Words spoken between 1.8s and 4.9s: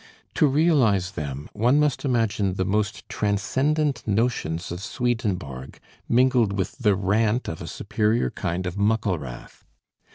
imagine the most transcendent notions of